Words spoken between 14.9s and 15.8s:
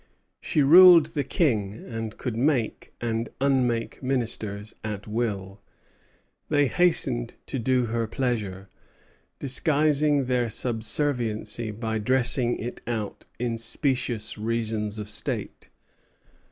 of state.